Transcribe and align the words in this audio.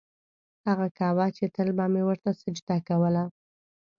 هغه 0.67 0.87
کعبه 0.97 1.25
چې 1.37 1.45
تل 1.55 1.69
به 1.77 1.85
مې 1.93 2.03
ورته 2.09 2.29
سجده 2.41 2.77
کوله. 2.87 3.23